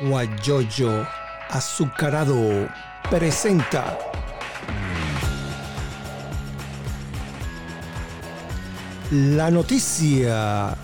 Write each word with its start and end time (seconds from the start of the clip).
Guayoyo 0.00 1.06
Azucarado 1.48 2.68
presenta 3.08 3.96
la 9.10 9.50
noticia 9.50 10.76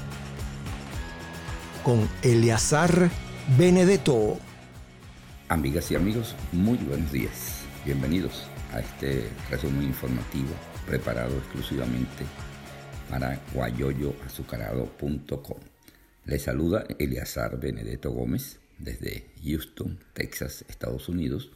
con 1.82 2.08
Eleazar 2.22 3.10
Benedetto. 3.58 4.38
Amigas 5.48 5.90
y 5.90 5.96
amigos, 5.96 6.36
muy 6.52 6.78
buenos 6.78 7.10
días. 7.10 7.64
Bienvenidos 7.84 8.46
a 8.72 8.78
este 8.80 9.28
resumen 9.50 9.82
informativo 9.82 10.54
preparado 10.86 11.36
exclusivamente 11.36 12.24
para 13.10 13.38
guayoyoazucarado.com. 13.52 15.71
Les 16.24 16.42
saluda 16.42 16.86
Eleazar 17.00 17.58
Benedetto 17.58 18.12
Gómez 18.12 18.60
desde 18.78 19.26
Houston, 19.44 19.98
Texas, 20.12 20.64
Estados 20.68 21.08
Unidos. 21.08 21.50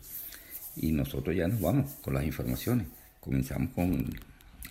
Y 0.75 0.91
nosotros 0.91 1.37
ya 1.37 1.47
nos 1.47 1.61
vamos 1.61 1.93
con 2.03 2.15
las 2.15 2.25
informaciones. 2.25 2.89
Comenzamos 3.21 3.71
con 3.75 4.11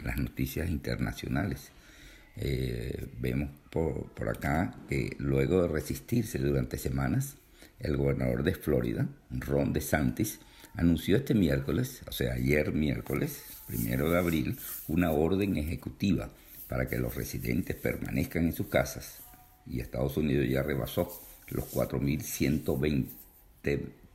las 0.04 0.18
noticias 0.18 0.70
internacionales. 0.70 1.72
Eh, 2.36 3.08
vemos 3.22 3.50
por, 3.70 4.12
por, 4.12 4.28
acá 4.28 4.76
que 4.90 5.16
luego 5.18 5.62
de 5.62 5.70
resistirse 5.70 6.40
durante 6.40 6.78
semanas, 6.78 7.38
el 7.80 7.96
gobernador 7.96 8.44
de 8.44 8.54
Florida, 8.54 9.08
Ron 9.32 9.72
DeSantis, 9.72 10.40
anunció 10.74 11.16
este 11.16 11.34
miércoles, 11.34 12.02
o 12.10 12.12
sea, 12.12 12.34
ayer 12.34 12.74
miércoles, 12.74 13.44
primero 13.68 14.12
de 14.12 14.18
abril, 14.18 14.58
una 14.90 15.12
orden 15.12 15.56
ejecutiva 15.56 16.30
para 16.68 16.90
que 16.90 17.00
los 17.00 17.16
residentes 17.16 17.78
permanezcan 17.78 18.44
en 18.44 18.54
sus 18.54 18.68
casas 18.68 19.22
y 19.68 19.80
Estados 19.80 20.18
Unidos 20.18 20.48
ya 20.50 20.64
rebasó 20.64 21.22
los 21.50 21.72
4.120 21.74 23.08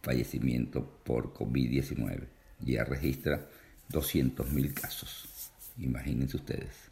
fallecimientos 0.02 0.84
por 1.04 1.32
COVID-19. 1.34 2.26
Ya 2.60 2.84
registra 2.84 3.48
200.000 3.90 4.74
casos. 4.74 5.50
Imagínense 5.78 6.36
ustedes. 6.36 6.90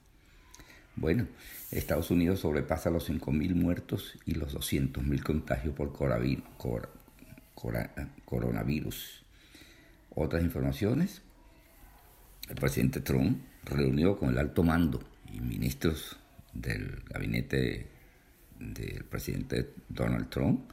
Bueno, 0.96 1.28
Estados 1.70 2.10
Unidos 2.10 2.40
sobrepasa 2.40 2.90
los 2.90 3.08
5.000 3.08 3.54
muertos 3.54 4.18
y 4.24 4.34
los 4.34 4.56
200.000 4.56 5.22
contagios 5.22 5.74
por 5.74 5.92
coronavirus. 8.24 9.24
Otras 10.10 10.42
informaciones. 10.42 11.22
El 12.48 12.56
presidente 12.56 13.00
Trump 13.00 13.40
reunió 13.64 14.18
con 14.18 14.30
el 14.30 14.38
alto 14.38 14.64
mando 14.64 15.00
y 15.32 15.40
ministros 15.40 16.16
del 16.54 17.02
gabinete 17.04 17.97
del 18.58 19.04
presidente 19.04 19.70
Donald 19.88 20.28
Trump 20.30 20.70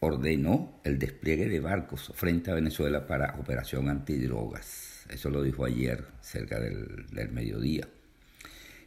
ordenó 0.00 0.80
el 0.82 0.98
despliegue 0.98 1.48
de 1.48 1.60
barcos 1.60 2.10
frente 2.14 2.50
a 2.50 2.54
Venezuela 2.54 3.06
para 3.06 3.36
operación 3.38 3.88
antidrogas. 3.88 5.06
Eso 5.10 5.30
lo 5.30 5.42
dijo 5.42 5.64
ayer, 5.64 6.06
cerca 6.22 6.58
del, 6.58 7.06
mediodía. 7.32 7.88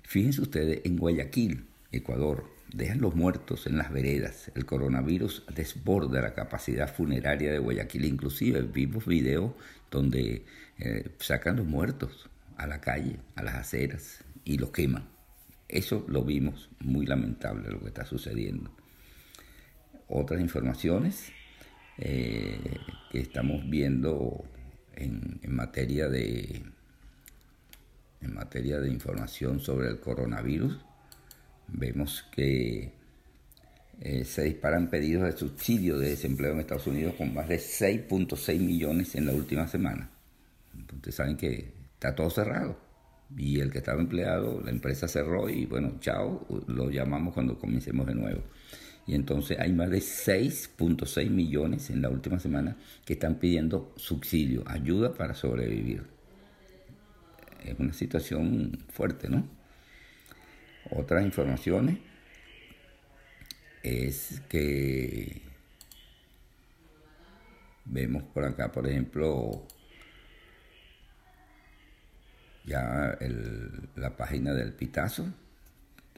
Fíjense 0.02 0.41
ustedes, 0.41 0.81
en 0.84 0.97
Guayaquil, 0.97 1.66
Ecuador, 1.91 2.45
dejan 2.73 3.02
los 3.02 3.16
muertos 3.16 3.67
en 3.67 3.78
las 3.78 3.91
veredas. 3.91 4.52
El 4.56 4.66
coronavirus 4.66 5.44
desborda 5.53 6.22
la 6.22 6.34
capacidad 6.34 6.94
funeraria 6.94 7.52
de 7.52 7.59
Guayaquil. 7.59 8.06
Inclusive 8.06 8.61
vimos 8.64 9.06
videos 9.06 9.53
donde 9.91 10.44
eh, 10.80 11.09
sacan 11.19 11.58
los 11.58 11.67
muertos 11.67 12.30
a 12.58 12.66
la 12.66 12.81
calle, 12.81 13.17
a 13.36 13.44
las 13.44 13.56
aceras, 13.56 14.23
y 14.44 14.58
los 14.58 14.72
queman. 14.72 15.12
Eso 15.73 16.05
lo 16.07 16.23
vimos, 16.23 16.69
muy 16.81 17.07
lamentable 17.07 17.67
lo 17.71 17.79
que 17.79 17.88
está 17.88 18.05
sucediendo. 18.05 18.69
Otras 20.07 20.39
informaciones 20.39 21.31
eh, 21.97 22.59
que 23.11 23.19
estamos 23.19 23.67
viendo 23.67 24.45
en, 24.95 25.41
materia 25.47 26.09
de 26.09 26.61
en 28.22 28.34
materia 28.35 28.79
de 28.79 28.89
información 28.91 29.59
sobre 29.59 29.88
el 29.88 30.00
coronavirus, 30.00 30.78
vemos 31.69 32.22
que 32.31 32.94
eh, 34.00 34.25
se 34.25 34.44
disparan 34.44 34.91
pedidos 34.91 35.23
de 35.23 35.31
subsidio 35.35 35.97
de 35.97 36.09
desempleo 36.09 36.53
en 36.53 36.59
Estados 36.59 36.85
Unidos 36.85 37.16
con 37.16 37.34
más 37.34 37.50
de 37.50 37.57
6.6 37.57 38.59
millones 38.59 39.16
en 39.16 39.25
la 39.25 39.34
última 39.34 39.67
semana. 39.67 40.11
Entonces 40.78 41.16
saben 41.16 41.35
que 41.35 41.73
está 41.95 42.13
todo 42.13 42.29
cerrado 42.29 42.92
y 43.35 43.59
el 43.59 43.72
que 43.72 43.79
estaba 43.79 44.01
empleado, 44.01 44.61
la 44.61 44.72
empresa 44.72 45.07
cerró 45.07 45.50
y 45.50 45.66
bueno, 45.66 45.97
chao, 46.00 46.45
lo 46.67 46.89
llamamos 46.89 47.34
cuando 47.34 47.57
comencemos 47.57 48.06
de 48.07 48.16
nuevo. 48.16 48.44
Y 49.06 49.16
entonces 49.16 49.59
hay 49.59 49.73
más 49.73 49.89
de 49.89 49.97
6.6 49.97 51.29
millones 51.29 51.89
en 51.89 52.01
la 52.01 52.09
última 52.09 52.39
semana 52.39 52.78
que 53.06 53.13
están 53.13 53.35
pidiendo 53.35 53.94
subsidio, 53.97 54.63
ayuda 54.66 55.13
para 55.13 55.34
sobrevivir. 55.34 56.03
Es 57.66 57.79
una 57.79 57.94
situación 57.94 58.78
fuerte, 58.89 59.29
¿no? 59.29 59.47
Otras 60.90 61.23
informaciones 61.25 61.97
es 63.84 64.41
que 64.50 65.41
vemos 67.85 68.23
por 68.23 68.45
acá, 68.45 68.72
por 68.72 68.88
ejemplo, 68.88 69.66
ya 72.66 73.18
la 73.96 74.16
página 74.16 74.53
del 74.53 74.74
Pitazo 74.74 75.28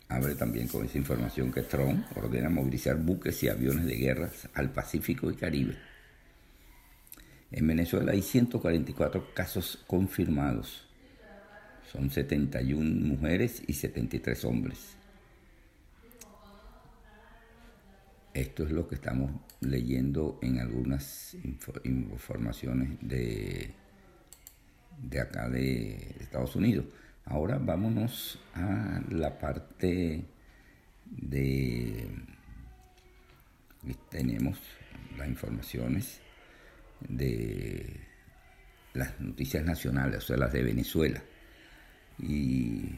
abre 0.07 0.35
también 0.35 0.67
con 0.67 0.85
esa 0.85 0.97
información 0.97 1.51
que 1.51 1.63
Trump 1.63 2.05
ordena 2.15 2.49
movilizar 2.49 2.97
buques 2.97 3.41
y 3.43 3.49
aviones 3.49 3.85
de 3.85 3.95
guerra 3.95 4.29
al 4.53 4.71
Pacífico 4.71 5.31
y 5.31 5.35
Caribe. 5.35 5.77
En 7.51 7.67
Venezuela 7.67 8.11
hay 8.11 8.21
144 8.21 9.33
casos 9.33 9.83
confirmados. 9.87 10.87
Son 11.91 12.09
71 12.09 13.07
mujeres 13.07 13.63
y 13.65 13.73
73 13.73 14.45
hombres. 14.45 14.95
Esto 18.33 18.65
es 18.65 18.71
lo 18.71 18.87
que 18.87 18.95
estamos 18.95 19.31
leyendo 19.61 20.39
en 20.41 20.59
algunas 20.59 21.37
informaciones 21.85 22.97
de 23.01 23.73
de 25.01 25.19
acá 25.19 25.49
de 25.49 26.15
Estados 26.19 26.55
Unidos. 26.55 26.85
Ahora 27.25 27.57
vámonos 27.57 28.39
a 28.53 29.01
la 29.09 29.37
parte 29.39 30.25
de... 31.05 32.09
Tenemos 34.09 34.59
las 35.17 35.27
informaciones 35.27 36.19
de 37.07 37.99
las 38.93 39.19
noticias 39.19 39.63
nacionales, 39.63 40.23
o 40.23 40.27
sea, 40.27 40.37
las 40.37 40.53
de 40.53 40.63
Venezuela. 40.63 41.21
Y 42.17 42.95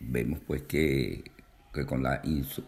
vemos 0.00 0.40
pues 0.46 0.62
que, 0.62 1.24
que 1.72 1.86
con 1.86 2.02
la 2.02 2.20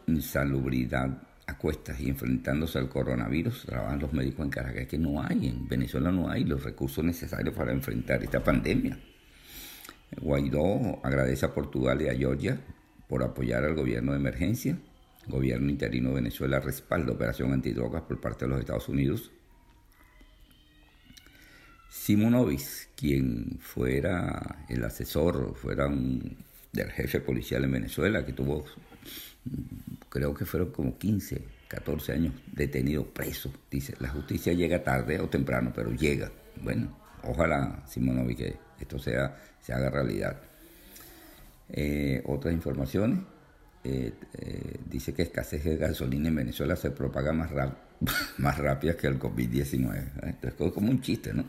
insalubridad 0.07 1.28
a 1.49 1.57
cuestas 1.57 1.99
y 1.99 2.11
enfrentándose 2.11 2.79
al 2.79 2.91
coronavirus, 2.91 3.65
trabajan 3.65 4.01
los 4.01 4.13
médicos 4.13 4.45
en 4.45 4.51
Caracas, 4.51 4.87
que 4.87 4.99
no 4.99 5.23
hay, 5.23 5.49
en 5.49 5.67
Venezuela 5.67 6.13
no 6.13 6.29
hay 6.29 6.45
los 6.45 6.63
recursos 6.63 7.03
necesarios 7.03 7.55
para 7.55 7.73
enfrentar 7.73 8.23
esta 8.23 8.45
pandemia. 8.45 8.99
Guaidó 10.21 11.01
agradece 11.03 11.47
a 11.47 11.55
Portugal 11.55 12.03
y 12.03 12.09
a 12.09 12.15
Georgia 12.15 12.61
por 13.09 13.23
apoyar 13.23 13.65
al 13.65 13.75
gobierno 13.75 14.13
de 14.13 14.19
emergencia. 14.19 14.79
El 15.27 15.33
gobierno 15.33 15.71
interino 15.71 16.11
de 16.11 16.17
Venezuela 16.17 16.61
respalda 16.61 17.13
operación 17.13 17.53
antidrogas 17.55 18.03
por 18.03 18.21
parte 18.21 18.45
de 18.45 18.51
los 18.51 18.61
Estados 18.61 18.89
Unidos. 18.91 19.31
Simonovic, 21.89 22.91
quien 22.95 23.59
fuera 23.61 24.67
el 24.69 24.85
asesor, 24.85 25.55
fuera 25.55 25.87
un, 25.87 26.37
del 26.73 26.91
jefe 26.91 27.21
policial 27.21 27.65
en 27.65 27.73
Venezuela, 27.73 28.27
que 28.27 28.35
tuvo 28.35 28.67
creo 30.09 30.35
que 30.35 30.45
fueron 30.45 30.71
como 30.71 30.99
15, 30.99 31.43
14 31.69 32.13
años 32.13 32.35
detenido, 32.53 33.05
preso. 33.07 33.53
Dice, 33.71 33.95
la 34.01 34.09
justicia 34.09 34.53
llega 34.53 34.83
tarde 34.83 35.21
o 35.21 35.29
temprano, 35.29 35.73
pero 35.75 35.93
llega. 35.93 36.31
Bueno, 36.63 36.97
ojalá, 37.23 37.83
Simonovi, 37.87 38.35
que 38.35 38.57
esto 38.81 38.99
sea, 38.99 39.37
se 39.61 39.73
haga 39.73 39.91
realidad. 39.91 40.41
Eh, 41.71 42.23
otras 42.27 42.55
informaciones. 42.55 43.21
Eh, 43.85 44.13
eh, 44.35 44.81
dice 44.87 45.15
que 45.15 45.23
escasez 45.23 45.65
de 45.65 45.77
gasolina 45.77 46.29
en 46.29 46.35
Venezuela 46.35 46.75
se 46.75 46.91
propaga 46.91 47.33
más, 47.33 47.51
más 48.39 48.59
rápida 48.59 48.97
que 48.97 49.07
el 49.07 49.19
COVID-19. 49.19 50.37
Esto 50.43 50.67
es 50.67 50.73
como 50.73 50.91
un 50.91 51.01
chiste, 51.01 51.33
¿no? 51.33 51.45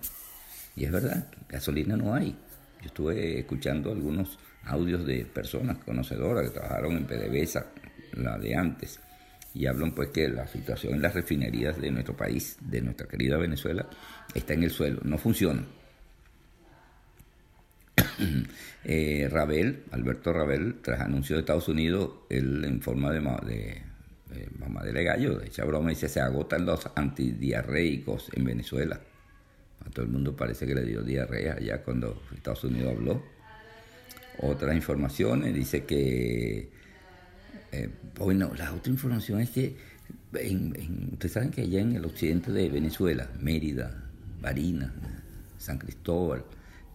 Y 0.75 0.85
es 0.85 0.91
verdad, 0.91 1.27
gasolina 1.47 1.97
no 1.97 2.13
hay. 2.13 2.37
Yo 2.81 2.87
estuve 2.87 3.39
escuchando 3.39 3.91
algunos 3.91 4.37
audios 4.63 5.05
de 5.05 5.25
personas 5.25 5.77
conocedoras 5.79 6.45
que 6.45 6.51
trabajaron 6.51 6.95
en 6.95 7.05
PDVSA, 7.05 7.65
la 8.13 8.37
de 8.37 8.55
antes, 8.55 8.99
y 9.53 9.65
hablan 9.65 9.91
pues 9.91 10.09
que 10.09 10.27
la 10.27 10.47
situación 10.47 10.95
en 10.95 11.01
las 11.01 11.13
refinerías 11.13 11.79
de 11.79 11.91
nuestro 11.91 12.15
país, 12.15 12.57
de 12.61 12.81
nuestra 12.81 13.07
querida 13.07 13.37
Venezuela, 13.37 13.87
está 14.33 14.53
en 14.53 14.63
el 14.63 14.71
suelo, 14.71 15.01
no 15.03 15.17
funciona. 15.17 15.63
eh, 18.83 19.27
Rabel, 19.31 19.83
Alberto 19.91 20.33
Rabel, 20.33 20.75
tras 20.81 21.01
anuncio 21.01 21.35
de 21.35 21.41
Estados 21.41 21.67
Unidos, 21.67 22.11
él 22.29 22.63
en 22.63 22.81
forma 22.81 23.11
de, 23.11 23.81
eh, 24.35 24.47
mamá 24.59 24.83
de 24.83 25.03
gallo, 25.03 25.41
echa 25.41 25.65
broma 25.65 25.89
dice, 25.89 26.07
se 26.07 26.21
agotan 26.21 26.65
los 26.65 26.87
antidiarreicos 26.95 28.29
en 28.33 28.43
Venezuela. 28.43 28.99
A 29.85 29.89
todo 29.89 30.05
el 30.05 30.11
mundo 30.11 30.35
parece 30.35 30.67
que 30.67 30.75
le 30.75 30.83
dio 30.83 31.01
diarrea 31.01 31.59
ya 31.59 31.81
cuando 31.83 32.21
Estados 32.35 32.63
Unidos 32.65 32.93
habló. 32.95 33.23
Otras 34.41 34.75
informaciones, 34.75 35.53
dice 35.53 35.85
que, 35.85 36.69
eh, 37.71 37.89
bueno, 38.17 38.51
la 38.57 38.73
otra 38.73 38.91
información 38.91 39.41
es 39.41 39.49
que, 39.51 39.75
ustedes 41.11 41.31
saben 41.31 41.51
que 41.51 41.61
allá 41.61 41.81
en 41.81 41.95
el 41.95 42.05
occidente 42.05 42.51
de 42.51 42.69
Venezuela, 42.69 43.29
Mérida, 43.39 44.03
Barinas, 44.41 44.91
San 45.57 45.77
Cristóbal, 45.77 46.45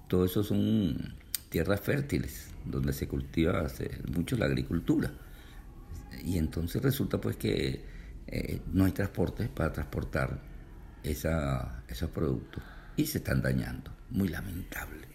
todo 0.08 0.24
eso 0.24 0.42
son 0.42 1.14
tierras 1.48 1.80
fértiles, 1.80 2.48
donde 2.64 2.92
se 2.92 3.06
cultiva 3.06 3.66
mucho 4.14 4.36
la 4.36 4.46
agricultura. 4.46 5.12
Y 6.24 6.38
entonces 6.38 6.82
resulta 6.82 7.20
pues 7.20 7.36
que 7.36 7.84
eh, 8.26 8.60
no 8.72 8.84
hay 8.84 8.92
transporte 8.92 9.48
para 9.48 9.72
transportar 9.72 10.40
esos 11.02 12.10
productos 12.12 12.62
y 12.96 13.06
se 13.06 13.18
están 13.18 13.42
dañando. 13.42 13.90
Muy 14.10 14.28
lamentable. 14.28 15.06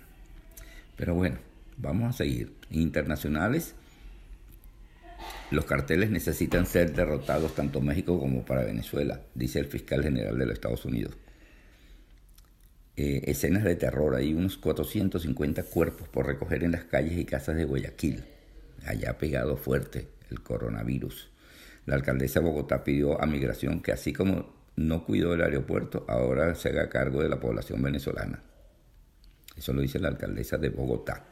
Pero 0.96 1.16
bueno, 1.16 1.40
vamos 1.78 2.10
a 2.10 2.18
seguir. 2.18 2.54
Internacionales, 2.70 3.76
los 5.52 5.66
carteles 5.66 6.12
necesitan 6.12 6.66
ser 6.66 6.94
derrotados 6.94 7.56
tanto 7.56 7.82
México 7.82 8.20
como 8.20 8.46
para 8.46 8.64
Venezuela, 8.64 9.22
dice 9.34 9.60
el 9.60 9.66
fiscal 9.66 10.04
general 10.04 10.38
de 10.38 10.46
los 10.46 10.54
Estados 10.54 10.86
Unidos. 10.86 11.18
Eh, 12.96 13.32
escenas 13.32 13.64
de 13.64 13.76
terror, 13.76 14.16
hay 14.16 14.34
unos 14.34 14.58
450 14.58 15.64
cuerpos 15.64 16.08
por 16.10 16.28
recoger 16.28 16.64
en 16.64 16.74
las 16.74 16.84
calles 16.84 17.18
y 17.18 17.26
casas 17.26 17.56
de 17.56 17.66
Guayaquil. 17.66 18.24
Allá 18.86 19.18
pegado 19.18 19.58
fuerte 19.58 20.08
el 20.30 20.42
coronavirus. 20.42 21.30
La 21.86 21.96
alcaldesa 21.96 22.40
de 22.40 22.46
Bogotá 22.46 22.84
pidió 22.84 23.22
a 23.22 23.26
Migración 23.26 23.82
que 23.82 23.92
así 23.92 24.14
como 24.14 24.54
no 24.76 25.06
cuidó 25.06 25.34
el 25.34 25.42
aeropuerto, 25.42 26.06
ahora 26.08 26.54
se 26.56 26.70
haga 26.70 26.90
cargo 26.90 27.24
de 27.24 27.30
la 27.30 27.40
población 27.40 27.82
venezolana. 27.82 28.44
Eso 29.58 29.74
lo 29.74 29.82
dice 29.82 30.00
la 30.00 30.10
alcaldesa 30.10 30.58
de 30.58 30.70
Bogotá. 30.70 31.26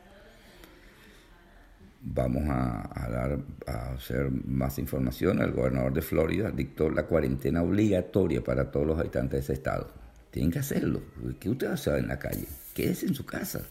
Vamos 2.00 2.44
a, 2.48 3.10
dar 3.10 3.40
a 3.66 3.94
hacer 3.94 4.32
más 4.32 4.78
información. 4.80 5.42
El 5.42 5.52
gobernador 5.52 5.94
de 5.94 6.02
Florida 6.02 6.52
dictó 6.52 6.90
la 6.90 7.04
cuarentena 7.04 7.64
obligatoria 7.64 8.44
para 8.44 8.72
todos 8.72 8.86
los 8.86 9.00
habitantes 9.00 9.32
de 9.32 9.40
ese 9.40 9.54
estado. 9.54 9.92
Tienen 10.32 10.52
que 10.52 10.60
hacerlo. 10.60 11.02
¿Qué 11.40 11.50
usted 11.50 11.68
va 11.68 11.72
a 11.72 11.74
hacer 11.74 11.98
en 11.98 12.08
la 12.08 12.20
calle? 12.20 12.46
Quédese 12.74 13.08
en 13.08 13.16
su 13.16 13.26
casa. 13.26 13.62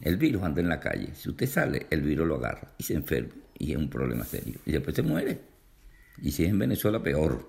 El 0.00 0.16
virus 0.16 0.42
anda 0.42 0.60
en 0.60 0.68
la 0.68 0.80
calle. 0.80 1.14
Si 1.14 1.30
usted 1.30 1.46
sale, 1.46 1.86
el 1.90 2.02
virus 2.02 2.26
lo 2.26 2.36
agarra 2.36 2.72
y 2.76 2.82
se 2.82 2.94
enferma. 2.94 3.32
Y 3.58 3.72
es 3.72 3.78
un 3.78 3.88
problema 3.88 4.24
serio. 4.24 4.58
Y 4.66 4.72
después 4.72 4.94
se 4.94 5.02
muere. 5.02 5.40
Y 6.20 6.32
si 6.32 6.44
es 6.44 6.50
en 6.50 6.58
Venezuela, 6.58 7.02
peor. 7.02 7.48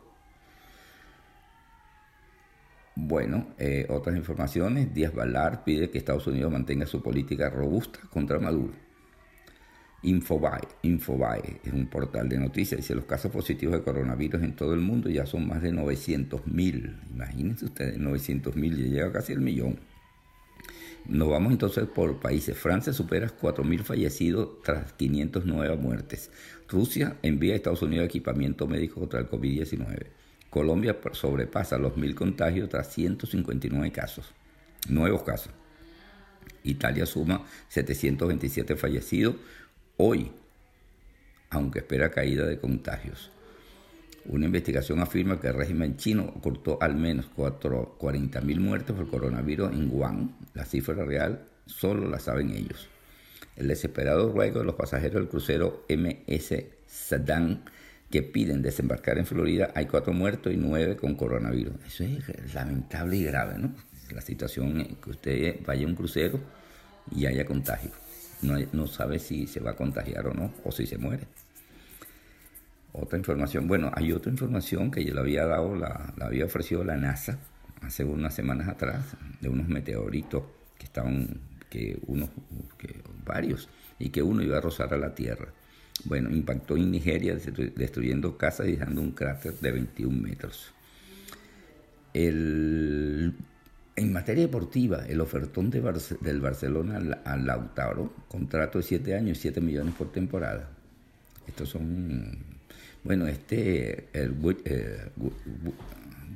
Bueno, 2.96 3.48
eh, 3.58 3.86
otras 3.90 4.16
informaciones. 4.16 4.94
Díaz 4.94 5.14
Balar 5.14 5.64
pide 5.64 5.90
que 5.90 5.98
Estados 5.98 6.28
Unidos 6.28 6.52
mantenga 6.52 6.86
su 6.86 7.02
política 7.02 7.50
robusta 7.50 8.00
contra 8.10 8.40
Maduro. 8.40 8.87
Infobae, 10.04 10.62
Infobae 10.84 11.60
es 11.64 11.74
un 11.74 11.88
portal 11.88 12.30
de 12.30 12.38
noticias. 12.38 12.80
Dice 12.80 12.94
los 12.94 13.06
casos 13.06 13.32
positivos 13.32 13.76
de 13.76 13.84
coronavirus 13.84 14.44
en 14.44 14.56
todo 14.56 14.74
el 14.74 14.80
mundo 14.80 15.10
ya 15.10 15.26
son 15.26 15.48
más 15.48 15.62
de 15.62 15.72
900 15.72 16.46
mil. 16.46 16.98
Imagínense 17.12 17.66
ustedes, 17.66 17.98
900 17.98 18.56
mil, 18.56 18.78
ya 18.78 18.84
llega 18.84 19.12
casi 19.12 19.34
el 19.34 19.42
millón. 19.42 19.80
Nos 21.08 21.30
vamos 21.30 21.54
entonces 21.54 21.86
por 21.88 22.20
países. 22.20 22.58
Francia 22.58 22.92
supera 22.92 23.30
4.000 23.30 23.84
fallecidos 23.84 24.62
tras 24.62 24.92
509 24.94 25.78
muertes. 25.78 26.32
Rusia 26.68 27.16
envía 27.22 27.54
a 27.54 27.56
Estados 27.56 27.82
Unidos 27.82 28.06
equipamiento 28.06 28.68
médico 28.68 29.00
contra 29.00 29.22
el 29.22 29.30
COVID-19. 29.30 30.08
Colombia 30.50 30.98
sobrepasa 31.14 31.78
los 31.78 31.94
1.000 31.94 32.14
contagios 32.14 32.70
tras 32.70 32.92
159 32.94 33.92
casos. 33.92 34.34
Nuevos 34.90 35.24
casos. 35.24 35.54
Italia 36.64 37.06
suma 37.06 37.46
727 37.70 38.76
fallecidos 38.76 39.36
hoy, 39.98 40.32
aunque 41.50 41.80
espera 41.80 42.12
caída 42.12 42.46
de 42.46 42.60
contagios. 42.60 43.32
Una 44.26 44.46
investigación 44.46 45.00
afirma 45.00 45.40
que 45.40 45.48
el 45.48 45.54
régimen 45.54 45.96
chino 45.98 46.34
ocultó 46.36 46.78
al 46.82 46.96
menos 46.96 47.28
40.000 47.36 48.60
muertes 48.60 48.96
por 48.96 49.10
coronavirus 49.10 49.72
en 49.72 49.90
Wuhan. 49.90 50.36
La 50.54 50.66
cifra 50.66 51.06
real 51.06 51.46
solo 51.66 52.10
la 52.10 52.20
saben 52.20 52.52
ellos. 52.52 52.90
El 53.56 53.70
desesperado 53.70 54.32
ruego 54.32 54.60
de 54.60 54.66
los 54.66 54.76
pasajeros 54.76 55.16
del 55.16 55.30
crucero 55.30 55.86
MS 55.90 56.66
Saddam 56.86 57.64
que 58.12 58.22
piden 58.22 58.62
desembarcar 58.62 59.18
en 59.18 59.26
Florida, 59.26 59.72
hay 59.76 59.86
cuatro 59.86 60.14
muertos 60.14 60.54
y 60.54 60.58
nueve 60.58 60.96
con 60.96 61.16
coronavirus. 61.16 61.74
Eso 61.86 62.04
es 62.04 62.54
lamentable 62.54 63.18
y 63.18 63.24
grave, 63.24 63.58
¿no? 63.58 63.76
La 64.14 64.22
situación 64.22 64.80
es 64.82 64.98
que 64.98 65.10
usted 65.10 65.56
vaya 65.66 65.86
a 65.86 65.90
un 65.90 65.96
crucero 65.96 66.40
y 67.14 67.26
haya 67.26 67.46
contagio. 67.46 67.92
No, 68.42 68.56
no 68.74 68.88
sabe 68.88 69.20
si 69.20 69.48
se 69.48 69.60
va 69.60 69.72
a 69.72 69.76
contagiar 69.76 70.28
o 70.28 70.34
no, 70.34 70.52
o 70.64 70.72
si 70.72 70.86
se 70.86 70.98
muere 70.98 71.28
otra 72.98 73.18
información. 73.18 73.68
Bueno, 73.68 73.92
hay 73.94 74.12
otra 74.12 74.32
información 74.32 74.92
que 74.92 75.04
yo 75.04 75.14
le 75.14 75.20
había 75.20 75.46
dado, 75.46 75.76
la, 75.76 76.14
había 76.20 76.46
ofrecido 76.46 76.84
la 76.84 76.98
NASA 76.98 77.40
hace 77.82 78.04
unas 78.04 78.34
semanas 78.34 78.68
atrás, 78.68 79.16
de 79.40 79.50
unos 79.50 79.68
meteoritos 79.68 80.44
que 80.78 80.86
estaban, 80.86 81.40
que 81.70 82.00
unos, 82.08 82.30
que 82.78 82.96
varios, 83.26 83.70
y 84.00 84.10
que 84.10 84.24
uno 84.24 84.42
iba 84.42 84.58
a 84.58 84.62
rozar 84.62 84.94
a 84.94 84.98
la 84.98 85.14
Tierra. 85.14 85.50
Bueno, 86.06 86.30
impactó 86.30 86.78
en 86.78 86.92
Nigeria, 86.92 87.36
destruyendo 87.36 88.38
casas 88.38 88.68
y 88.68 88.74
dejando 88.74 89.02
un 89.02 89.12
cráter 89.12 89.54
de 89.54 89.72
21 89.72 90.18
metros. 90.18 90.74
En 93.98 94.14
materia 94.14 94.44
deportiva, 94.44 95.06
el 95.08 95.20
ofertón 95.20 95.70
de 95.72 95.82
del 96.22 96.40
Barcelona 96.40 97.20
al 97.26 97.46
Lautaro, 97.46 98.14
contrato 98.28 98.78
de 98.78 98.84
7 98.84 99.16
años 99.16 99.40
y 99.40 99.42
7 99.42 99.60
millones 99.60 99.96
por 99.96 100.12
temporada. 100.12 100.70
Estos 101.48 101.70
son 101.70 102.38
bueno, 103.04 103.26
este, 103.26 104.10
el 104.14 104.36
eh, 104.66 105.10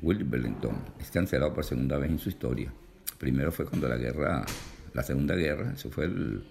Will 0.01 0.27
Wellington 0.31 0.75
es 0.99 1.11
cancelado 1.11 1.53
por 1.53 1.65
segunda 1.65 1.97
vez 1.97 2.09
en 2.09 2.17
su 2.17 2.29
historia. 2.29 2.71
Primero 3.17 3.51
fue 3.51 3.65
cuando 3.65 3.87
la 3.89 3.97
guerra, 3.97 4.45
la 4.93 5.03
segunda 5.03 5.35
guerra, 5.35 5.73
eso 5.73 5.89
fue 5.91 6.05
el, 6.05 6.43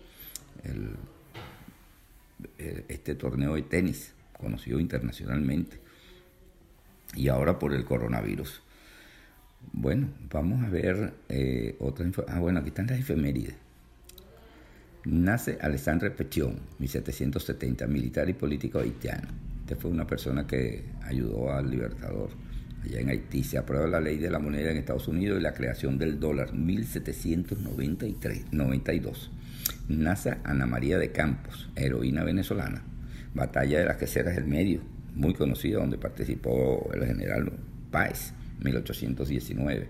este 2.89 3.15
torneo 3.15 3.55
de 3.55 3.63
tenis, 3.63 4.13
conocido 4.39 4.79
internacionalmente. 4.79 5.81
Y 7.17 7.29
ahora 7.29 7.59
por 7.59 7.73
el 7.73 7.85
coronavirus. 7.85 8.61
Bueno, 9.73 10.09
vamos 10.31 10.65
a 10.65 10.69
ver 10.69 11.13
eh, 11.29 11.77
otra. 11.79 12.07
Ah, 12.29 12.41
bueno, 12.41 12.61
aquí 12.61 12.69
están 12.69 12.87
las 12.87 12.99
efemérides. 12.99 13.55
Nace 15.05 15.59
Alessandre 15.61 16.11
Pechion, 16.11 16.59
1770, 16.79 17.87
militar 17.87 18.29
y 18.29 18.35
político 18.35 18.81
haitiano 18.81 19.29
este 19.71 19.81
fue 19.81 19.93
una 19.93 20.05
persona 20.05 20.49
que 20.49 20.83
ayudó 21.03 21.53
al 21.53 21.71
Libertador 21.71 22.31
allá 22.83 22.99
en 22.99 23.09
Haití. 23.09 23.45
Se 23.45 23.57
aprueba 23.57 23.87
la 23.87 24.01
ley 24.01 24.19
de 24.19 24.29
la 24.29 24.41
moneda 24.41 24.73
en 24.73 24.79
Estados 24.79 25.07
Unidos 25.07 25.39
y 25.39 25.43
la 25.45 25.55
creación 25.55 25.97
del 25.97 26.19
dólar 26.19 26.53
1792. 26.53 29.31
Nace 29.87 30.39
Ana 30.43 30.67
María 30.67 30.99
de 30.99 31.13
Campos, 31.13 31.71
heroína 31.77 32.25
venezolana. 32.25 32.83
Batalla 33.33 33.79
de 33.79 33.85
las 33.85 33.97
Queseras 33.97 34.35
del 34.35 34.47
Medio, 34.47 34.81
muy 35.15 35.35
conocida, 35.35 35.79
donde 35.79 35.99
participó 35.99 36.91
el 36.93 37.07
general 37.07 37.53
Páez, 37.93 38.33
1819. 38.63 39.89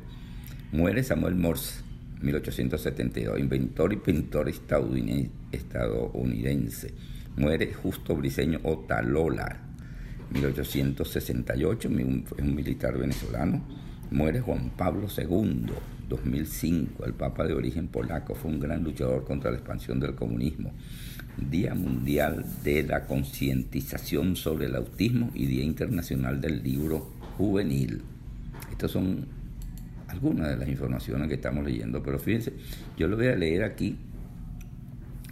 Muere 0.72 1.02
Samuel 1.02 1.34
Morse, 1.34 1.82
1872, 2.22 3.38
inventor 3.38 3.92
y 3.92 3.96
pintor 3.96 4.48
estadounidense. 4.48 6.94
Muere 7.36 7.72
Justo 7.72 8.16
Briseño 8.16 8.60
Otalola, 8.62 9.60
1868, 10.32 11.88
es 11.88 11.94
un 12.38 12.54
militar 12.54 12.98
venezolano. 12.98 13.62
Muere 14.10 14.40
Juan 14.40 14.70
Pablo 14.76 15.06
II, 15.16 15.66
2005, 16.08 17.06
el 17.06 17.14
Papa 17.14 17.46
de 17.46 17.54
origen 17.54 17.88
polaco, 17.88 18.34
fue 18.34 18.50
un 18.50 18.60
gran 18.60 18.82
luchador 18.82 19.24
contra 19.24 19.50
la 19.50 19.56
expansión 19.56 20.00
del 20.00 20.14
comunismo. 20.14 20.72
Día 21.36 21.74
Mundial 21.74 22.44
de 22.64 22.82
la 22.82 23.06
Concientización 23.06 24.36
sobre 24.36 24.66
el 24.66 24.76
Autismo 24.76 25.30
y 25.34 25.46
Día 25.46 25.64
Internacional 25.64 26.40
del 26.40 26.62
Libro 26.62 27.12
Juvenil. 27.38 28.02
Estas 28.80 28.92
son 28.92 29.26
algunas 30.08 30.48
de 30.48 30.56
las 30.56 30.66
informaciones 30.66 31.28
que 31.28 31.34
estamos 31.34 31.62
leyendo, 31.62 32.02
pero 32.02 32.18
fíjense, 32.18 32.54
yo 32.96 33.08
lo 33.08 33.16
voy 33.18 33.26
a 33.26 33.36
leer 33.36 33.62
aquí, 33.62 33.94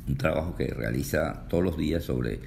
un 0.06 0.16
trabajo 0.18 0.54
que 0.54 0.66
realiza 0.66 1.46
todos 1.48 1.64
los 1.64 1.78
días 1.78 2.04
sobre 2.04 2.40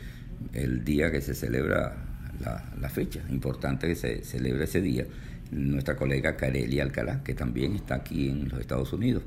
el 0.54 0.86
día 0.86 1.12
que 1.12 1.20
se 1.20 1.34
celebra 1.34 1.98
la, 2.40 2.90
fecha 2.90 3.20
importante 3.32 3.88
que 3.88 3.96
se 3.96 4.24
celebra 4.24 4.66
ese 4.66 4.80
día, 4.80 5.08
nuestra 5.50 5.96
colega 5.96 6.38
Carelia 6.38 6.84
Alcalá, 6.84 7.24
que 7.24 7.34
también 7.34 7.74
está 7.74 7.96
aquí 7.96 8.30
en 8.30 8.48
los 8.50 8.60
Estados 8.60 8.94
Unidos. 8.94 9.24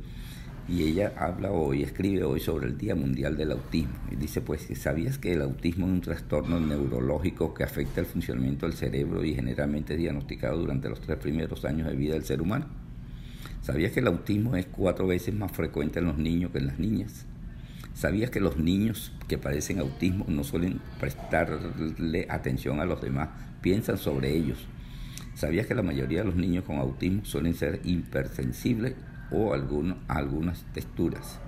Y 0.67 0.83
ella 0.85 1.13
habla 1.19 1.51
hoy, 1.51 1.83
escribe 1.83 2.25
hoy 2.25 2.41
sobre 2.41 2.67
el 2.67 2.79
Día 2.79 2.95
Mundial 2.95 3.37
del 3.37 3.53
Autismo. 3.53 3.95
Y 4.11 4.17
dice, 4.17 4.41
pues, 4.41 4.67
¿sabías 4.75 5.19
que 5.19 5.35
el 5.35 5.43
autismo 5.43 5.87
es 5.87 5.93
un 5.93 6.01
trastorno 6.01 6.59
neurológico 6.59 7.53
que 7.53 7.65
afecta 7.65 8.01
el 8.01 8.07
funcionamiento 8.07 8.67
del 8.67 8.75
cerebro 8.75 9.23
y 9.25 9.35
generalmente 9.35 9.93
es 9.93 9.99
diagnosticado 9.99 10.59
durante 10.59 10.89
los 10.89 11.01
tres 11.01 11.19
primeros 11.19 11.65
años 11.67 11.89
de 11.89 11.97
vida 11.97 12.15
del 12.15 12.25
ser 12.25 12.41
humano? 12.41 12.67
¿Sabías 13.61 13.93
que 13.93 14.01
el 14.01 14.07
autismo 14.07 14.57
es 14.57 14.67
cuatro 14.67 15.07
veces 15.07 15.35
más 15.35 15.53
frecuente 15.53 15.99
en 15.99 16.07
los 16.07 16.17
niños 16.17 16.51
que 16.51 16.59
en 16.59 16.67
las 16.67 16.79
niñas? 16.79 17.27
¿Sabías 17.93 18.31
que 18.31 18.41
los 18.41 18.57
niños 18.57 19.13
que 19.29 19.39
padecen 19.39 19.81
autismo 19.81 20.25
no 20.29 20.45
suelen 20.45 20.81
prestarle 20.99 22.27
atención 22.31 22.81
a 22.81 22.87
los 22.87 23.03
demás? 23.03 23.29
Piensan 23.61 23.99
sobre 23.99 24.35
ellos. 24.35 24.67
¿Sabías 25.35 25.67
que 25.67 25.75
la 25.75 25.83
mayoría 25.83 26.21
de 26.21 26.25
los 26.25 26.37
niños 26.37 26.65
con 26.65 26.79
autismo 26.79 27.25
suelen 27.25 27.55
ser 27.55 27.81
hipersensibles 27.85 28.95
o 29.31 29.55
algunas 29.55 30.65
texturas? 30.73 31.41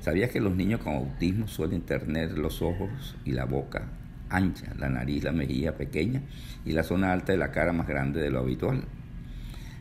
¿Sabías 0.00 0.30
que 0.30 0.40
los 0.40 0.54
niños 0.54 0.80
con 0.80 0.94
autismo 0.94 1.48
suelen 1.48 1.82
tener 1.82 2.36
los 2.36 2.62
ojos 2.62 3.16
y 3.24 3.32
la 3.32 3.44
boca 3.44 3.88
ancha, 4.28 4.72
la 4.78 4.88
nariz, 4.88 5.24
la 5.24 5.32
mejilla 5.32 5.76
pequeña 5.76 6.22
y 6.64 6.72
la 6.72 6.82
zona 6.82 7.12
alta 7.12 7.32
de 7.32 7.38
la 7.38 7.50
cara 7.50 7.72
más 7.72 7.86
grande 7.86 8.20
de 8.20 8.30
lo 8.30 8.40
habitual? 8.40 8.84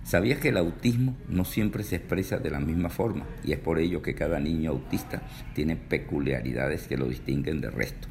¿Sabías 0.03 0.39
que 0.39 0.49
el 0.49 0.57
autismo 0.57 1.15
no 1.29 1.45
siempre 1.45 1.83
se 1.83 1.95
expresa 1.95 2.37
de 2.37 2.51
la 2.51 2.59
misma 2.59 2.89
forma 2.89 3.25
y 3.43 3.53
es 3.53 3.59
por 3.59 3.79
ello 3.79 4.01
que 4.01 4.15
cada 4.15 4.39
niño 4.39 4.71
autista 4.71 5.21
tiene 5.55 5.77
peculiaridades 5.77 6.87
que 6.87 6.97
lo 6.97 7.07
distinguen 7.07 7.61
del 7.61 7.71
resto? 7.71 8.09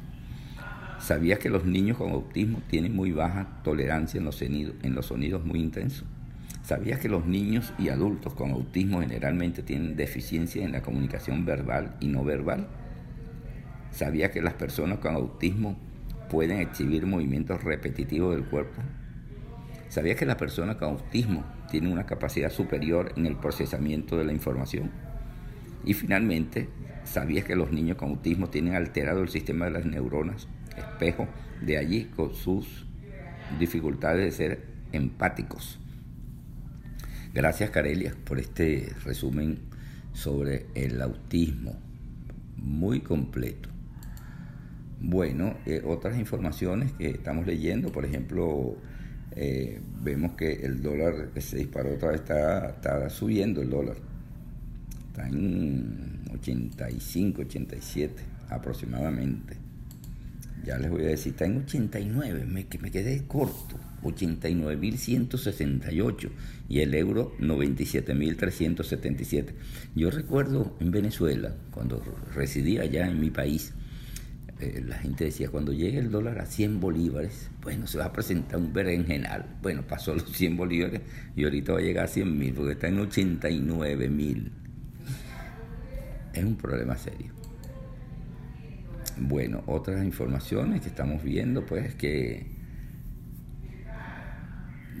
¿Sabías 0.99 1.37
que 1.37 1.49
los 1.49 1.65
niños 1.65 1.97
con 1.97 2.11
autismo 2.11 2.61
tienen 2.67 2.95
muy 2.95 3.11
baja 3.11 3.61
tolerancia 3.63 4.17
en 4.17 4.25
los, 4.25 4.37
sonidos, 4.37 4.75
en 4.81 4.95
los 4.95 5.05
sonidos 5.05 5.45
muy 5.45 5.59
intensos? 5.59 6.05
¿Sabías 6.63 6.99
que 6.99 7.09
los 7.09 7.25
niños 7.25 7.73
y 7.77 7.89
adultos 7.89 8.33
con 8.33 8.51
autismo 8.51 9.01
generalmente 9.01 9.63
tienen 9.63 9.95
deficiencia 9.95 10.63
en 10.63 10.71
la 10.71 10.81
comunicación 10.81 11.45
verbal 11.45 11.95
y 11.99 12.07
no 12.07 12.23
verbal? 12.23 12.67
¿Sabías 13.91 14.31
que 14.31 14.41
las 14.41 14.53
personas 14.53 14.99
con 14.99 15.13
autismo 15.13 15.77
pueden 16.29 16.59
exhibir 16.59 17.05
movimientos 17.05 17.63
repetitivos 17.63 18.35
del 18.35 18.45
cuerpo 18.45 18.81
¿Sabías 19.93 20.17
que 20.17 20.25
la 20.25 20.37
persona 20.37 20.75
con 20.75 20.89
autismo 20.89 21.45
tiene 21.69 21.91
una 21.91 22.07
capacidad 22.07 22.49
superior 22.49 23.13
en 23.15 23.27
el 23.27 23.35
procesamiento 23.35 24.17
de 24.17 24.25
la 24.25 24.33
información? 24.33 24.89
Y 25.85 25.93
finalmente, 25.93 26.67
¿sabías 27.03 27.45
que 27.45 27.55
los 27.55 27.71
niños 27.71 27.97
con 27.97 28.09
autismo 28.09 28.49
tienen 28.49 28.73
alterado 28.73 29.21
el 29.21 29.29
sistema 29.29 29.65
de 29.65 29.71
las 29.71 29.85
neuronas 29.85 30.47
espejo? 30.75 31.27
De 31.61 31.77
allí 31.77 32.05
con 32.05 32.33
sus 32.33 32.87
dificultades 33.59 34.25
de 34.25 34.31
ser 34.31 34.65
empáticos. 34.93 35.82
Gracias 37.33 37.71
Carelia 37.71 38.13
por 38.25 38.39
este 38.39 38.93
resumen 39.03 39.57
sobre 40.13 40.67
el 40.75 41.01
autismo, 41.01 41.75
muy 42.57 42.99
completo. 42.99 43.69
Bueno, 45.01 45.55
eh, 45.65 45.81
otras 45.83 46.19
informaciones 46.19 46.91
que 46.91 47.09
estamos 47.09 47.47
leyendo, 47.47 47.91
por 47.91 48.05
ejemplo, 48.05 48.77
eh, 49.35 49.81
vemos 50.03 50.33
que 50.33 50.53
el 50.63 50.83
dólar 50.83 51.31
se 51.39 51.57
disparó 51.57 51.95
otra 51.95 52.11
vez, 52.11 52.21
está, 52.21 53.09
subiendo 53.09 53.63
el 53.63 53.71
dólar. 53.71 53.97
Está 55.07 55.27
en 55.27 56.25
85, 56.35 57.41
87 57.41 58.23
aproximadamente. 58.49 59.57
Ya 60.63 60.77
les 60.77 60.91
voy 60.91 61.01
a 61.01 61.07
decir, 61.07 61.31
está 61.31 61.45
en 61.45 61.63
89, 61.63 62.45
me, 62.45 62.67
me 62.79 62.91
quedé 62.91 63.23
corto. 63.25 63.79
89.168 64.03 66.29
y 66.69 66.79
el 66.79 66.93
euro 66.93 67.35
97.377. 67.39 69.47
Yo 69.95 70.11
recuerdo 70.11 70.77
en 70.79 70.91
Venezuela, 70.91 71.53
cuando 71.71 72.01
residía 72.33 72.83
allá 72.83 73.05
en 73.07 73.19
mi 73.19 73.29
país, 73.29 73.73
eh, 74.59 74.81
la 74.85 74.97
gente 74.97 75.25
decía, 75.25 75.49
cuando 75.49 75.73
llegue 75.73 75.99
el 75.99 76.09
dólar 76.09 76.39
a 76.39 76.45
100 76.45 76.79
bolívares, 76.79 77.49
bueno, 77.61 77.87
se 77.87 77.97
va 77.97 78.05
a 78.05 78.13
presentar 78.13 78.59
un 78.59 78.71
berenjenal. 78.71 79.57
Bueno, 79.61 79.85
pasó 79.85 80.13
los 80.13 80.31
100 80.31 80.55
bolívares 80.55 81.01
y 81.35 81.43
ahorita 81.43 81.73
va 81.73 81.79
a 81.79 81.81
llegar 81.81 82.05
a 82.05 82.07
100 82.07 82.37
mil, 82.37 82.53
porque 82.53 82.73
está 82.73 82.87
en 82.87 82.99
89 82.99 84.09
mil. 84.09 84.51
Es 86.33 86.43
un 86.43 86.55
problema 86.55 86.97
serio. 86.97 87.33
Bueno, 89.17 89.63
otras 89.67 90.03
informaciones 90.03 90.81
que 90.81 90.87
estamos 90.87 91.23
viendo, 91.23 91.65
pues 91.65 91.93
que 91.95 92.47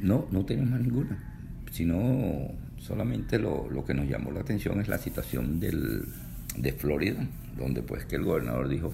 no, 0.03 0.27
no 0.31 0.45
tenemos 0.45 0.79
ninguna, 0.79 1.17
sino 1.71 2.51
solamente 2.77 3.39
lo, 3.39 3.69
lo 3.69 3.85
que 3.85 3.93
nos 3.93 4.07
llamó 4.07 4.31
la 4.31 4.41
atención 4.41 4.79
es 4.81 4.89
la 4.89 4.97
situación 4.97 5.59
del, 5.59 6.05
de 6.57 6.73
Florida, 6.73 7.25
donde 7.57 7.81
pues 7.81 8.05
que 8.05 8.17
el 8.17 8.23
gobernador 8.23 8.67
dijo, 8.67 8.93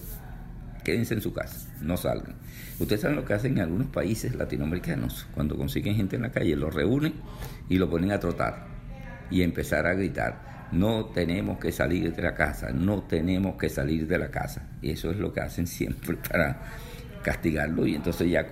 quédense 0.84 1.16
en 1.16 1.22
su 1.22 1.34
casa, 1.34 1.68
no 1.82 1.98
salgan. 1.98 2.36
Ustedes 2.80 3.02
saben 3.02 3.18
lo 3.18 3.26
que 3.26 3.34
hacen 3.34 3.54
en 3.54 3.64
algunos 3.64 3.88
países 3.88 4.36
latinoamericanos, 4.36 5.28
cuando 5.34 5.58
consiguen 5.58 5.96
gente 5.96 6.16
en 6.16 6.22
la 6.22 6.32
calle, 6.32 6.56
los 6.56 6.74
reúnen 6.74 7.14
y 7.68 7.80
lo 7.80 7.90
ponen 7.90 8.12
a 8.12 8.20
trotar 8.20 8.68
y 9.32 9.42
empezar 9.42 9.88
a 9.88 9.94
gritar, 9.94 10.70
no 10.72 11.06
tenemos 11.06 11.58
que 11.58 11.72
salir 11.72 12.16
de 12.16 12.22
la 12.22 12.36
casa, 12.36 12.72
no 12.72 13.02
tenemos 13.04 13.56
que 13.58 13.70
salir 13.70 14.08
de 14.08 14.20
la 14.20 14.30
casa. 14.30 14.68
Y 14.82 14.92
eso 14.92 15.10
es 15.10 15.18
lo 15.18 15.34
que 15.34 15.42
hacen 15.42 15.66
siempre 15.66 16.18
para 16.18 16.62
castigarlo 17.24 17.86
y 17.86 17.96
entonces 17.96 18.30
ya 18.30 18.48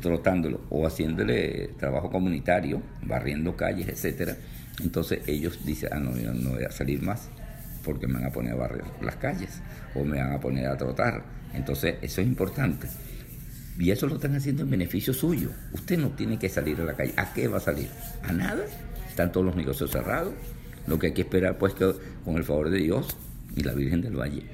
trotándolo 0.00 0.60
o 0.70 0.86
haciéndole 0.86 1.70
trabajo 1.78 2.10
comunitario, 2.10 2.80
barriendo 3.02 3.56
calles, 3.56 3.88
etcétera, 3.88 4.36
entonces 4.82 5.20
ellos 5.26 5.64
dicen, 5.64 5.90
ah, 5.92 6.00
no, 6.00 6.16
yo 6.16 6.32
no 6.32 6.50
voy 6.50 6.64
a 6.64 6.70
salir 6.70 7.02
más 7.02 7.28
porque 7.84 8.06
me 8.06 8.14
van 8.14 8.26
a 8.26 8.30
poner 8.30 8.54
a 8.54 8.56
barrer 8.56 8.84
las 9.02 9.16
calles 9.16 9.60
o 9.94 10.04
me 10.04 10.18
van 10.18 10.32
a 10.32 10.40
poner 10.40 10.66
a 10.66 10.76
trotar. 10.76 11.22
Entonces, 11.52 11.96
eso 12.02 12.20
es 12.20 12.26
importante. 12.26 12.88
Y 13.78 13.90
eso 13.90 14.06
lo 14.06 14.16
están 14.16 14.34
haciendo 14.34 14.62
en 14.62 14.70
beneficio 14.70 15.12
suyo. 15.12 15.50
Usted 15.72 15.98
no 15.98 16.10
tiene 16.10 16.38
que 16.38 16.48
salir 16.48 16.80
a 16.80 16.84
la 16.84 16.94
calle. 16.94 17.12
¿A 17.16 17.32
qué 17.32 17.46
va 17.46 17.58
a 17.58 17.60
salir? 17.60 17.88
¿A 18.22 18.32
nada? 18.32 18.64
Están 19.08 19.30
todos 19.30 19.46
los 19.46 19.56
negocios 19.56 19.90
cerrados. 19.90 20.32
Lo 20.86 20.98
que 20.98 21.08
hay 21.08 21.12
que 21.12 21.22
esperar, 21.22 21.58
pues, 21.58 21.74
que 21.74 21.92
con 22.24 22.36
el 22.36 22.44
favor 22.44 22.70
de 22.70 22.78
Dios 22.78 23.16
y 23.54 23.62
la 23.62 23.74
Virgen 23.74 24.00
del 24.00 24.16
Valle, 24.18 24.44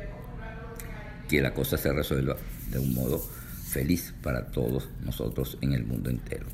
que 1.28 1.40
la 1.40 1.54
cosa 1.54 1.76
se 1.76 1.92
resuelva 1.92 2.36
de 2.70 2.78
un 2.78 2.94
modo 2.94 3.22
feliz 3.70 4.12
para 4.22 4.46
todos 4.46 4.88
nosotros 5.04 5.56
en 5.60 5.72
el 5.72 5.84
mundo 5.84 6.10
entero. 6.10 6.46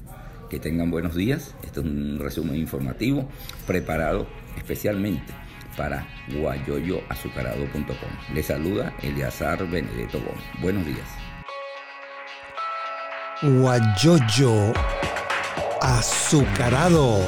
Que 0.50 0.60
tengan 0.60 0.90
buenos 0.90 1.14
días. 1.16 1.54
Este 1.64 1.80
es 1.80 1.86
un 1.86 2.18
resumen 2.20 2.56
informativo 2.56 3.28
preparado 3.66 4.26
especialmente 4.56 5.34
para 5.76 6.06
guayoyoazucarado.com. 6.40 8.34
Le 8.34 8.42
saluda 8.42 8.94
Eliazar 9.02 9.68
Benedetto 9.68 10.18
Gómez. 10.18 10.44
Buenos 10.60 10.86
días. 10.86 11.08
Guayoyo 13.42 14.72
azucarado 15.82 17.20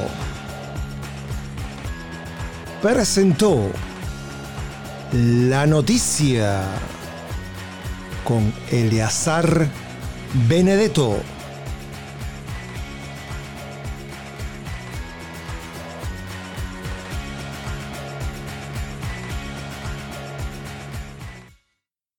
presentó 2.81 3.71
la 5.11 5.67
noticia 5.67 6.63
Eleazar 8.71 9.67
Benedetto. 10.47 11.38